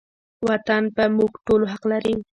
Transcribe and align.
وطن 0.49 0.83
په 0.95 1.03
موږ 1.17 1.31
ټولو 1.45 1.65
حق 1.71 1.83
لري 1.91 2.15